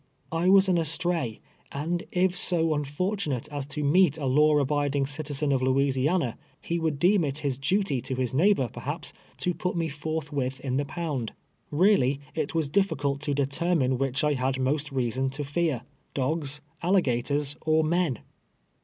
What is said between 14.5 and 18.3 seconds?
most reason to fear— dogs, alligators or men